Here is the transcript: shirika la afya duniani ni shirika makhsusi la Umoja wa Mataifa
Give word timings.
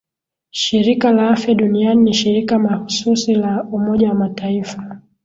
shirika 0.51 1.11
la 1.13 1.29
afya 1.29 1.53
duniani 1.53 2.03
ni 2.03 2.13
shirika 2.13 2.59
makhsusi 2.59 3.35
la 3.35 3.63
Umoja 3.71 4.09
wa 4.09 4.15
Mataifa 4.15 5.01